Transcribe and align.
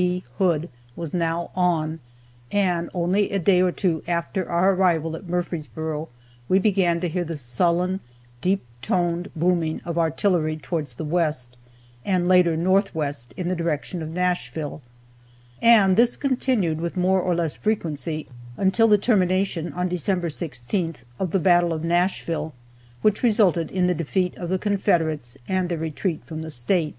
B. 0.00 0.22
Hood 0.38 0.68
was 0.94 1.12
now 1.12 1.50
on, 1.56 1.98
and 2.52 2.88
only 2.94 3.32
a 3.32 3.40
day 3.40 3.60
or 3.62 3.72
two 3.72 4.04
after 4.06 4.48
our 4.48 4.70
arrival 4.72 5.16
at 5.16 5.28
Murfreesboro 5.28 6.08
we 6.48 6.60
began 6.60 7.00
to 7.00 7.08
hear 7.08 7.24
the 7.24 7.36
sullen, 7.36 7.98
deep 8.40 8.64
toned 8.80 9.28
booming 9.34 9.80
of 9.84 9.98
artillery 9.98 10.56
towards 10.56 10.94
the 10.94 11.04
west, 11.04 11.56
and 12.04 12.28
later 12.28 12.56
north 12.56 12.94
west 12.94 13.34
in 13.36 13.48
the 13.48 13.56
direction 13.56 14.00
of 14.00 14.08
Nashville. 14.10 14.82
And 15.60 15.96
this 15.96 16.16
continued, 16.16 16.80
with 16.80 16.96
more 16.96 17.20
or 17.20 17.34
less 17.34 17.56
frequency, 17.56 18.28
until 18.56 18.86
the 18.86 18.98
termination, 18.98 19.72
on 19.72 19.88
December 19.88 20.28
16th, 20.28 20.98
of 21.18 21.32
the 21.32 21.40
battle 21.40 21.72
of 21.72 21.82
Nashville, 21.82 22.54
which 23.02 23.24
resulted 23.24 23.68
in 23.68 23.88
the 23.88 23.96
defeat 23.96 24.36
of 24.36 24.48
the 24.48 24.58
Confederates, 24.60 25.36
and 25.48 25.68
their 25.68 25.76
retreat 25.78 26.22
from 26.24 26.42
the 26.42 26.52
State. 26.52 26.94